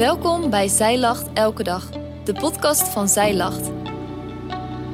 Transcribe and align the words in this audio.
Welkom 0.00 0.50
bij 0.50 0.68
Zij 0.68 0.98
Lacht 0.98 1.32
Elke 1.32 1.62
Dag, 1.62 1.90
de 2.24 2.32
podcast 2.32 2.88
van 2.88 3.08
Zij 3.08 3.36
Lacht. 3.36 3.70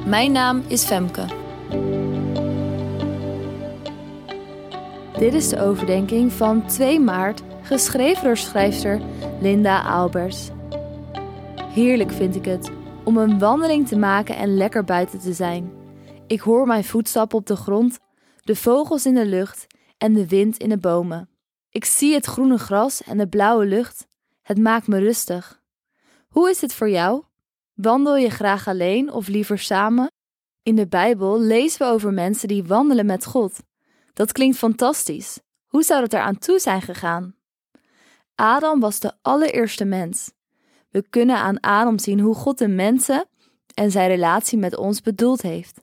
Mijn 0.05 0.31
naam 0.31 0.63
is 0.67 0.83
Femke. 0.83 1.25
Dit 5.19 5.33
is 5.33 5.49
de 5.49 5.59
overdenking 5.59 6.31
van 6.31 6.65
2 6.65 6.99
maart, 6.99 7.41
geschreven 7.61 8.23
door 8.23 8.37
schrijfster 8.37 9.01
Linda 9.41 9.81
Albers. 9.81 10.49
Heerlijk 11.73 12.11
vind 12.11 12.35
ik 12.35 12.45
het 12.45 12.71
om 13.03 13.17
een 13.17 13.39
wandeling 13.39 13.87
te 13.87 13.97
maken 13.97 14.35
en 14.35 14.57
lekker 14.57 14.83
buiten 14.83 15.19
te 15.19 15.33
zijn. 15.33 15.71
Ik 16.27 16.39
hoor 16.39 16.67
mijn 16.67 16.83
voetstappen 16.83 17.37
op 17.37 17.45
de 17.45 17.55
grond, 17.55 17.99
de 18.43 18.55
vogels 18.55 19.05
in 19.05 19.13
de 19.13 19.25
lucht 19.25 19.67
en 19.97 20.13
de 20.13 20.27
wind 20.27 20.57
in 20.57 20.69
de 20.69 20.77
bomen. 20.77 21.29
Ik 21.69 21.85
zie 21.85 22.13
het 22.13 22.25
groene 22.25 22.57
gras 22.57 23.03
en 23.03 23.17
de 23.17 23.27
blauwe 23.27 23.65
lucht. 23.65 24.07
Het 24.47 24.57
maakt 24.57 24.87
me 24.87 24.99
rustig. 24.99 25.61
Hoe 26.27 26.49
is 26.49 26.61
het 26.61 26.73
voor 26.73 26.89
jou? 26.89 27.23
Wandel 27.73 28.15
je 28.15 28.29
graag 28.29 28.67
alleen 28.67 29.11
of 29.11 29.27
liever 29.27 29.59
samen? 29.59 30.11
In 30.63 30.75
de 30.75 30.87
Bijbel 30.87 31.39
lezen 31.39 31.79
we 31.79 31.93
over 31.93 32.13
mensen 32.13 32.47
die 32.47 32.63
wandelen 32.63 33.05
met 33.05 33.25
God. 33.25 33.59
Dat 34.13 34.31
klinkt 34.31 34.57
fantastisch. 34.57 35.39
Hoe 35.65 35.83
zou 35.83 36.03
het 36.03 36.13
eraan 36.13 36.37
toe 36.37 36.59
zijn 36.59 36.81
gegaan? 36.81 37.35
Adam 38.35 38.79
was 38.79 38.99
de 38.99 39.13
allereerste 39.21 39.85
mens. 39.85 40.31
We 40.89 41.09
kunnen 41.09 41.37
aan 41.37 41.59
Adam 41.59 41.99
zien 41.99 42.19
hoe 42.19 42.35
God 42.35 42.57
de 42.57 42.67
mensen 42.67 43.25
en 43.73 43.91
zijn 43.91 44.09
relatie 44.09 44.57
met 44.57 44.77
ons 44.77 45.01
bedoeld 45.01 45.41
heeft. 45.41 45.81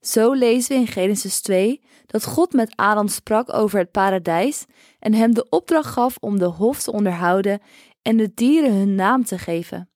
Zo 0.00 0.32
lezen 0.32 0.74
we 0.74 0.80
in 0.80 0.86
Genesis 0.86 1.40
2 1.40 1.82
dat 2.06 2.24
God 2.24 2.52
met 2.52 2.76
Adam 2.76 3.08
sprak 3.08 3.52
over 3.52 3.78
het 3.78 3.90
paradijs 3.90 4.64
en 4.98 5.14
hem 5.14 5.34
de 5.34 5.46
opdracht 5.48 5.92
gaf 5.92 6.16
om 6.20 6.38
de 6.38 6.44
hof 6.44 6.82
te 6.82 6.92
onderhouden 6.92 7.60
en 8.02 8.16
de 8.16 8.34
dieren 8.34 8.72
hun 8.72 8.94
naam 8.94 9.24
te 9.24 9.38
geven. 9.38 9.90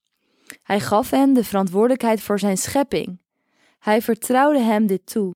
Hij 0.63 0.81
gaf 0.81 1.11
hen 1.11 1.33
de 1.33 1.45
verantwoordelijkheid 1.45 2.21
voor 2.21 2.39
zijn 2.39 2.57
schepping. 2.57 3.21
Hij 3.79 4.03
vertrouwde 4.03 4.61
hem 4.61 4.87
dit 4.87 5.07
toe. 5.07 5.35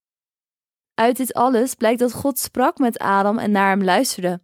Uit 0.94 1.16
dit 1.16 1.34
alles 1.34 1.74
blijkt 1.74 1.98
dat 1.98 2.12
God 2.12 2.38
sprak 2.38 2.78
met 2.78 2.98
Adam 2.98 3.38
en 3.38 3.50
naar 3.50 3.68
hem 3.68 3.84
luisterde. 3.84 4.40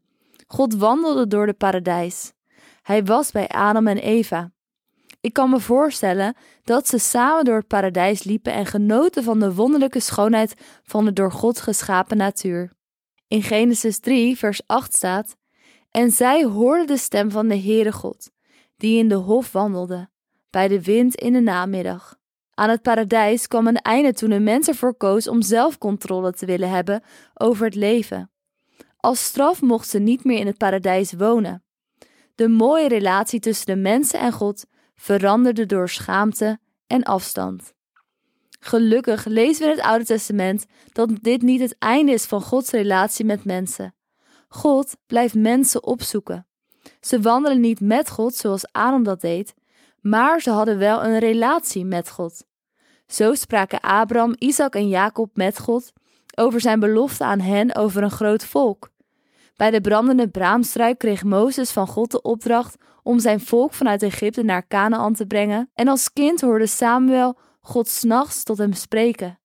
God 0.47 0.75
wandelde 0.75 1.27
door 1.27 1.47
de 1.47 1.53
paradijs. 1.53 2.33
Hij 2.83 3.05
was 3.05 3.31
bij 3.31 3.49
Adam 3.49 3.87
en 3.87 3.99
Eva. 3.99 4.53
Ik 5.21 5.33
kan 5.33 5.51
me 5.51 5.61
voorstellen 5.61 6.37
dat 6.63 6.89
ze 6.89 6.99
samen 6.99 7.45
door 7.45 7.57
het 7.57 7.67
paradijs 7.67 8.23
liepen 8.23 8.53
en 8.53 8.67
genoten 8.67 9.23
van 9.23 9.41
de 9.41 9.55
wonderlijke 9.55 10.01
schoonheid 10.01 10.55
van 10.83 11.05
de 11.05 11.13
door 11.13 11.33
God 11.33 11.61
geschapen 11.61 12.17
natuur. 12.17 12.73
In 13.29 13.43
Genesis 13.43 13.99
3, 13.99 14.39
vers 14.39 14.61
8 14.67 14.95
staat: 14.95 15.37
En 15.97 16.11
zij 16.11 16.45
hoorden 16.45 16.87
de 16.87 16.97
stem 16.97 17.31
van 17.31 17.49
de 17.49 17.59
Heere 17.59 17.93
God, 17.93 18.31
die 18.77 18.99
in 18.99 19.09
de 19.09 19.15
hof 19.15 19.53
wandelde, 19.53 20.09
bij 20.51 20.69
de 20.69 20.83
wind 20.83 21.15
in 21.15 21.33
de 21.33 21.41
namiddag. 21.41 22.17
Aan 22.51 22.69
het 22.69 22.83
paradijs 22.83 23.47
kwam 23.47 23.67
een 23.67 23.77
einde 23.77 24.13
toen 24.13 24.31
een 24.31 24.43
mens 24.43 24.69
ervoor 24.69 24.95
koos 24.95 25.29
om 25.29 25.43
zelfcontrole 25.43 26.33
te 26.33 26.47
willen 26.47 26.71
hebben 26.71 27.03
over 27.35 27.65
het 27.65 27.75
leven. 27.75 28.31
Als 28.97 29.25
straf 29.25 29.63
mocht 29.63 29.89
ze 29.89 29.99
niet 29.99 30.25
meer 30.25 30.39
in 30.39 30.47
het 30.47 30.59
paradijs 30.59 31.13
wonen. 31.13 31.65
De 32.35 32.49
mooie 32.49 32.89
relatie 32.89 33.41
tussen 33.41 33.67
de 33.67 33.77
mensen 33.77 34.21
en 34.21 34.33
God 34.33 34.67
veranderde 34.95 35.67
door 35.67 35.89
schaamte 35.89 36.59
en 36.87 37.03
afstand. 37.03 37.73
Gelukkig 38.61 39.25
lezen 39.25 39.65
we 39.65 39.71
in 39.71 39.77
het 39.77 39.87
Oude 39.87 40.05
Testament 40.05 40.67
dat 40.93 41.11
dit 41.21 41.43
niet 41.43 41.61
het 41.61 41.77
einde 41.79 42.13
is 42.13 42.25
van 42.25 42.43
Gods 42.43 42.71
relatie 42.71 43.25
met 43.25 43.45
mensen. 43.45 43.95
God 44.55 44.97
blijft 45.07 45.35
mensen 45.35 45.85
opzoeken. 45.85 46.47
Ze 47.01 47.21
wandelen 47.21 47.61
niet 47.61 47.81
met 47.81 48.11
God 48.11 48.35
zoals 48.35 48.73
Adam 48.73 49.03
dat 49.03 49.21
deed, 49.21 49.55
maar 50.01 50.41
ze 50.41 50.51
hadden 50.51 50.79
wel 50.79 51.05
een 51.05 51.19
relatie 51.19 51.85
met 51.85 52.11
God. 52.11 52.45
Zo 53.07 53.35
spraken 53.35 53.81
Abraham, 53.81 54.35
Isaac 54.39 54.75
en 54.75 54.89
Jacob 54.89 55.37
met 55.37 55.59
God 55.59 55.93
over 56.35 56.61
zijn 56.61 56.81
belofte 56.81 57.25
aan 57.25 57.41
hen 57.41 57.75
over 57.75 58.03
een 58.03 58.11
groot 58.11 58.45
volk. 58.45 58.91
Bij 59.57 59.71
de 59.71 59.81
brandende 59.81 60.29
braamstruik 60.29 60.99
kreeg 60.99 61.25
Mozes 61.25 61.71
van 61.71 61.87
God 61.87 62.11
de 62.11 62.23
opdracht 62.23 62.77
om 63.03 63.19
zijn 63.19 63.41
volk 63.41 63.73
vanuit 63.73 64.03
Egypte 64.03 64.43
naar 64.43 64.67
Canaan 64.67 65.15
te 65.15 65.27
brengen, 65.27 65.71
en 65.75 65.89
als 65.89 66.13
kind 66.13 66.41
hoorde 66.41 66.67
Samuel 66.67 67.39
God 67.61 67.89
s'nachts 67.89 68.43
tot 68.43 68.59
hem 68.59 68.73
spreken. 68.73 69.39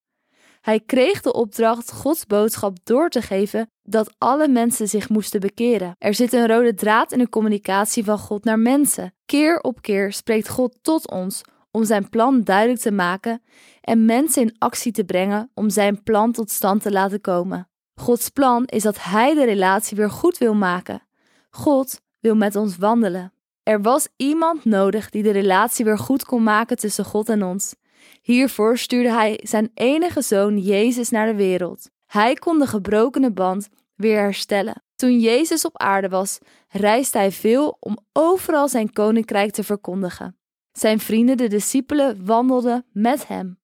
Hij 0.61 0.79
kreeg 0.79 1.21
de 1.21 1.33
opdracht 1.33 1.91
Gods 1.91 2.25
boodschap 2.25 2.77
door 2.83 3.09
te 3.09 3.21
geven 3.21 3.69
dat 3.83 4.13
alle 4.17 4.47
mensen 4.47 4.87
zich 4.87 5.09
moesten 5.09 5.39
bekeren. 5.39 5.95
Er 5.97 6.13
zit 6.13 6.33
een 6.33 6.47
rode 6.47 6.73
draad 6.73 7.11
in 7.11 7.19
de 7.19 7.29
communicatie 7.29 8.03
van 8.03 8.19
God 8.19 8.43
naar 8.43 8.59
mensen. 8.59 9.13
Keer 9.25 9.59
op 9.61 9.81
keer 9.81 10.13
spreekt 10.13 10.49
God 10.49 10.77
tot 10.81 11.11
ons 11.11 11.41
om 11.71 11.85
zijn 11.85 12.09
plan 12.09 12.43
duidelijk 12.43 12.79
te 12.79 12.91
maken 12.91 13.41
en 13.81 14.05
mensen 14.05 14.41
in 14.41 14.55
actie 14.57 14.91
te 14.91 15.03
brengen 15.03 15.51
om 15.53 15.69
zijn 15.69 16.03
plan 16.03 16.31
tot 16.31 16.51
stand 16.51 16.81
te 16.81 16.91
laten 16.91 17.21
komen. 17.21 17.69
Gods 17.95 18.29
plan 18.29 18.65
is 18.65 18.83
dat 18.83 19.03
Hij 19.03 19.33
de 19.33 19.45
relatie 19.45 19.97
weer 19.97 20.09
goed 20.09 20.37
wil 20.37 20.53
maken. 20.53 21.01
God 21.49 22.01
wil 22.19 22.35
met 22.35 22.55
ons 22.55 22.77
wandelen. 22.77 23.33
Er 23.63 23.81
was 23.81 24.07
iemand 24.15 24.65
nodig 24.65 25.09
die 25.09 25.23
de 25.23 25.31
relatie 25.31 25.85
weer 25.85 25.97
goed 25.97 26.25
kon 26.25 26.43
maken 26.43 26.77
tussen 26.77 27.05
God 27.05 27.29
en 27.29 27.43
ons. 27.43 27.75
Hiervoor 28.21 28.77
stuurde 28.77 29.11
Hij 29.11 29.39
zijn 29.43 29.71
enige 29.73 30.21
zoon 30.21 30.57
Jezus 30.57 31.09
naar 31.09 31.27
de 31.27 31.35
wereld. 31.35 31.89
Hij 32.05 32.33
kon 32.33 32.59
de 32.59 32.67
gebrokene 32.67 33.31
band 33.31 33.69
weer 33.95 34.19
herstellen. 34.19 34.83
Toen 34.95 35.19
Jezus 35.19 35.65
op 35.65 35.77
aarde 35.77 36.09
was, 36.09 36.39
reisde 36.67 37.17
hij 37.17 37.31
veel 37.31 37.77
om 37.79 37.97
overal 38.13 38.67
zijn 38.67 38.93
koninkrijk 38.93 39.51
te 39.51 39.63
verkondigen. 39.63 40.37
Zijn 40.71 40.99
vrienden, 40.99 41.37
de 41.37 41.47
discipelen, 41.47 42.25
wandelden 42.25 42.85
met 42.91 43.27
hem. 43.27 43.59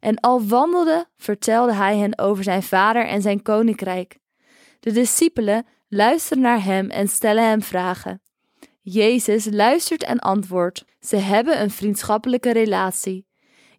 En 0.00 0.20
al 0.20 0.46
wandelde, 0.46 1.06
vertelde 1.16 1.72
hij 1.72 1.96
hen 1.96 2.18
over 2.18 2.44
zijn 2.44 2.62
vader 2.62 3.06
en 3.06 3.22
zijn 3.22 3.42
koninkrijk. 3.42 4.18
De 4.80 4.92
discipelen 4.92 5.66
luisteren 5.88 6.42
naar 6.42 6.64
hem 6.64 6.90
en 6.90 7.08
stellen 7.08 7.48
hem 7.48 7.62
vragen. 7.62 8.22
Jezus 8.80 9.48
luistert 9.50 10.02
en 10.02 10.18
antwoordt. 10.18 10.84
Ze 11.00 11.16
hebben 11.16 11.60
een 11.60 11.70
vriendschappelijke 11.70 12.52
relatie. 12.52 13.27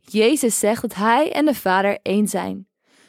Jezus 0.02 0.60
zegt 0.60 0.82
dat 0.82 0.96
hij 0.96 1.32
en 1.32 1.46
de 1.46 1.56
Vader 1.56 2.00
één 2.02 2.28
zijn. 2.28 2.68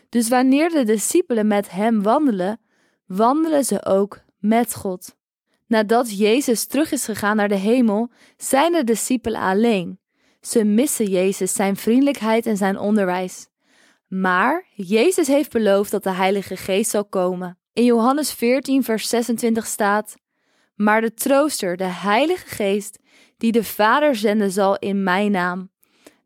Dus 0.08 0.28
wanneer 0.28 0.70
de 0.70 0.84
discipelen 0.84 1.46
met 1.46 1.70
hem 1.70 2.02
wandelen, 2.02 2.60
wandelen 3.06 3.64
ze 3.64 3.84
ook 3.84 4.20
met 4.38 4.74
God. 4.74 5.16
Nadat 5.66 6.18
Jezus 6.18 6.66
terug 6.66 6.92
is 6.92 7.04
gegaan 7.04 7.36
naar 7.36 7.48
de 7.48 7.56
hemel, 7.56 8.10
zijn 8.36 8.72
de 8.72 8.84
discipelen 8.84 9.40
alleen. 9.40 9.98
Ze 10.40 10.64
missen 10.64 11.06
Jezus, 11.06 11.52
zijn 11.52 11.76
vriendelijkheid 11.76 12.46
en 12.46 12.56
zijn 12.56 12.78
onderwijs. 12.78 13.48
Maar 14.06 14.66
Jezus 14.74 15.26
heeft 15.26 15.52
beloofd 15.52 15.90
dat 15.90 16.02
de 16.02 16.10
Heilige 16.10 16.56
Geest 16.56 16.90
zal 16.90 17.04
komen. 17.04 17.58
In 17.72 17.84
Johannes 17.84 18.32
14, 18.32 18.84
vers 18.84 19.08
26 19.08 19.66
staat: 19.66 20.14
Maar 20.74 21.00
de 21.00 21.14
trooster, 21.14 21.76
de 21.76 21.84
Heilige 21.84 22.46
Geest, 22.46 22.98
die 23.36 23.52
de 23.52 23.64
Vader 23.64 24.16
zenden 24.16 24.50
zal 24.50 24.78
in 24.78 25.02
mijn 25.02 25.30
naam, 25.30 25.70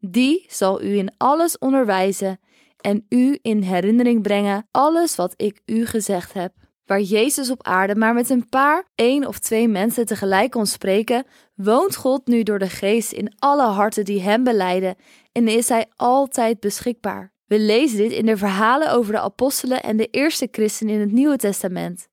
die 0.06 0.44
zal 0.48 0.82
u 0.82 0.97
in 0.97 1.12
alles 1.16 1.59
onderwijzen 1.59 2.41
en 2.81 3.06
u 3.09 3.38
in 3.42 3.62
herinnering 3.62 4.22
brengen 4.22 4.69
alles 4.70 5.16
wat 5.16 5.34
ik 5.37 5.60
u 5.66 5.87
gezegd 5.87 6.32
heb 6.32 6.53
waar 6.87 7.00
Jezus 7.00 7.50
op 7.50 7.62
aarde 7.66 7.94
maar 7.94 8.14
met 8.14 8.31
een 8.31 8.48
paar, 8.48 8.88
één 8.94 9.26
of 9.26 9.38
twee 9.38 9.69
mensen 9.69 10.06
tegelijk 10.06 10.50
kon 10.50 10.66
spreken, 10.66 11.26
woont 11.54 11.97
God 11.97 12.26
nu 12.26 12.43
door 12.43 12.59
de 12.59 12.69
Geest 12.69 13.12
in 13.12 13.34
alle 13.38 13.66
harten 13.66 14.04
die 14.04 14.20
Hem 14.20 14.44
beleiden 14.44 14.97
en 15.32 15.48
is 15.48 15.69
Hij 15.69 15.87
altijd 15.97 16.60
beschikbaar. 16.60 17.32
We 17.47 17.59
lezen 17.59 17.98
dit 17.98 18.12
in 18.12 18.26
de 18.26 18.37
verhalen 18.37 18.93
over 18.93 19.12
de 19.12 19.20
apostelen 19.20 19.82
en 19.82 19.97
de 19.97 20.09
eerste 20.10 20.48
christenen 20.50 20.94
in 20.94 21.00
het 21.00 21.12
Nieuwe 21.12 21.37
Testament. 21.37 22.09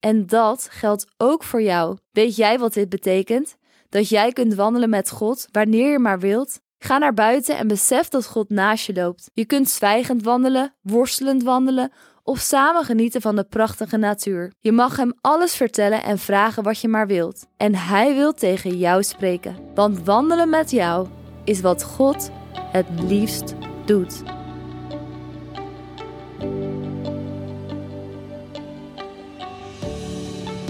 En 0.00 0.26
dat 0.26 0.68
geldt 0.70 1.06
ook 1.16 1.42
voor 1.42 1.62
jou. 1.62 1.96
Weet 2.10 2.36
jij 2.36 2.58
wat 2.58 2.74
dit 2.74 2.88
betekent? 2.88 3.56
Dat 3.88 4.08
jij 4.08 4.32
kunt 4.32 4.54
wandelen 4.54 4.90
met 4.90 5.10
God 5.10 5.48
wanneer 5.52 5.90
je 5.90 5.98
maar 5.98 6.18
wilt? 6.18 6.60
Ga 6.82 6.98
naar 6.98 7.14
buiten 7.14 7.56
en 7.56 7.68
besef 7.68 8.08
dat 8.08 8.26
God 8.26 8.50
naast 8.50 8.86
je 8.86 8.92
loopt. 8.92 9.30
Je 9.34 9.44
kunt 9.44 9.68
zwijgend 9.68 10.22
wandelen, 10.22 10.74
worstelend 10.82 11.42
wandelen 11.42 11.92
of 12.22 12.38
samen 12.38 12.84
genieten 12.84 13.20
van 13.20 13.36
de 13.36 13.44
prachtige 13.44 13.96
natuur. 13.96 14.52
Je 14.60 14.72
mag 14.72 14.96
hem 14.96 15.12
alles 15.20 15.54
vertellen 15.56 16.02
en 16.02 16.18
vragen 16.18 16.62
wat 16.62 16.80
je 16.80 16.88
maar 16.88 17.06
wilt. 17.06 17.46
En 17.56 17.74
hij 17.74 18.14
wil 18.14 18.32
tegen 18.32 18.78
jou 18.78 19.02
spreken. 19.02 19.56
Want 19.74 20.04
wandelen 20.04 20.48
met 20.48 20.70
jou 20.70 21.08
is 21.44 21.60
wat 21.60 21.82
God 21.82 22.30
het 22.54 22.86
liefst 23.02 23.54
doet. 23.84 24.22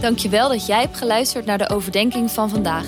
Dankjewel 0.01 0.49
dat 0.49 0.67
jij 0.67 0.81
hebt 0.81 0.97
geluisterd 0.97 1.45
naar 1.45 1.59
de 1.59 1.69
overdenking 1.69 2.31
van 2.31 2.51
vandaag. 2.51 2.87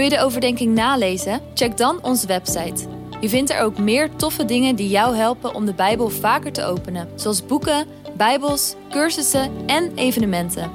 Wil 0.00 0.10
je 0.10 0.16
de 0.16 0.24
overdenking 0.24 0.74
nalezen? 0.74 1.40
Check 1.54 1.76
dan 1.76 1.98
onze 2.02 2.26
website 2.26 2.88
je 3.20 3.28
vindt 3.28 3.50
er 3.50 3.60
ook 3.60 3.78
meer 3.78 4.16
toffe 4.16 4.44
dingen 4.44 4.76
die 4.76 4.88
jou 4.88 5.16
helpen 5.16 5.54
om 5.54 5.66
de 5.66 5.74
Bijbel 5.74 6.08
vaker 6.08 6.52
te 6.52 6.64
openen, 6.64 7.08
zoals 7.14 7.46
boeken, 7.46 7.86
Bijbels, 8.16 8.74
cursussen 8.90 9.50
en 9.66 9.92
evenementen. 9.94 10.70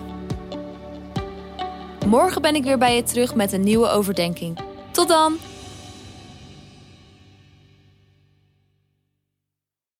Morgen 2.07 2.41
ben 2.41 2.55
ik 2.55 2.63
weer 2.63 2.77
bij 2.77 2.95
je 2.95 3.03
terug 3.03 3.35
met 3.35 3.53
een 3.53 3.63
nieuwe 3.63 3.87
overdenking. 3.87 4.57
Tot 4.91 5.07
dan! 5.07 5.37